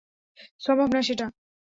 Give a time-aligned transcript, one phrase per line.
[0.61, 1.25] সম্ভব না সেটা।